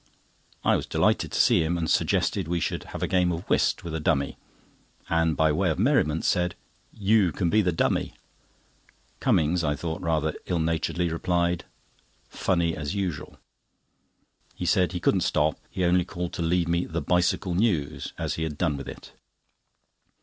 [0.63, 3.83] I was delighted to see him, and suggested we should have a game of whist
[3.83, 4.35] with a dummy,
[5.09, 6.55] and by way of merriment said:
[6.91, 8.15] "You can be the dummy."
[9.19, 11.65] Cummings (I thought rather ill naturedly) replied:
[12.29, 13.37] "Funny as usual."
[14.55, 18.33] He said he couldn't stop, he only called to leave me the Bicycle News, as
[18.37, 19.11] he had done with it.